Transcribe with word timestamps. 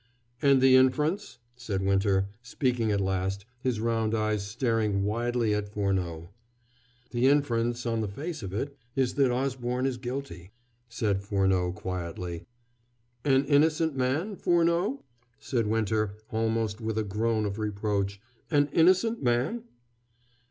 "And 0.41 0.61
the 0.61 0.75
inference?" 0.75 1.37
said 1.55 1.83
Winter, 1.83 2.27
speaking 2.41 2.91
at 2.91 2.99
last, 2.99 3.45
his 3.59 3.79
round 3.79 4.15
eyes 4.15 4.43
staring 4.43 5.03
widely 5.03 5.53
at 5.53 5.69
Furneaux. 5.69 6.31
"The 7.11 7.27
inference, 7.27 7.85
on 7.85 8.01
the 8.01 8.07
face 8.07 8.41
of 8.41 8.51
it, 8.51 8.75
is 8.95 9.13
that 9.13 9.29
Osborne 9.31 9.85
is 9.85 9.97
guilty," 9.97 10.53
said 10.89 11.21
Furneaux 11.21 11.71
quietly. 11.73 12.47
"An 13.23 13.45
innocent 13.45 13.95
man, 13.95 14.35
Furneaux?" 14.37 15.03
said 15.37 15.67
Winter 15.67 16.15
almost 16.31 16.81
with 16.81 16.97
a 16.97 17.03
groan 17.03 17.45
of 17.45 17.59
reproach 17.59 18.19
"an 18.49 18.69
innocent 18.73 19.21
man?" 19.21 19.65